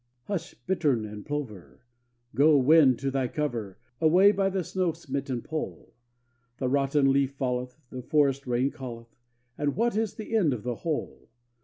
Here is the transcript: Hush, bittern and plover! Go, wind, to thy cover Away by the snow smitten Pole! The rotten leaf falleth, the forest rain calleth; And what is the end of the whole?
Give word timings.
Hush, 0.23 0.55
bittern 0.65 1.05
and 1.05 1.23
plover! 1.23 1.85
Go, 2.33 2.57
wind, 2.57 2.97
to 2.97 3.11
thy 3.11 3.27
cover 3.27 3.77
Away 3.99 4.31
by 4.31 4.49
the 4.49 4.63
snow 4.63 4.93
smitten 4.93 5.43
Pole! 5.43 5.93
The 6.57 6.67
rotten 6.67 7.11
leaf 7.11 7.33
falleth, 7.35 7.77
the 7.91 8.01
forest 8.01 8.47
rain 8.47 8.71
calleth; 8.71 9.15
And 9.59 9.75
what 9.75 9.95
is 9.95 10.15
the 10.15 10.35
end 10.35 10.53
of 10.53 10.63
the 10.63 10.77
whole? 10.77 11.29